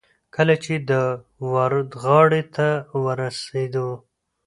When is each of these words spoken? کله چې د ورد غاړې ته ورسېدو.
کله 0.35 0.55
چې 0.63 0.73
د 0.89 0.91
ورد 1.53 1.89
غاړې 2.03 2.43
ته 2.55 2.67
ورسېدو. 3.03 3.89